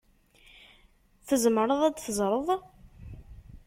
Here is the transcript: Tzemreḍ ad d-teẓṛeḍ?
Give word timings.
Tzemreḍ 1.27 1.81
ad 1.83 1.93
d-teẓṛeḍ? 1.95 2.47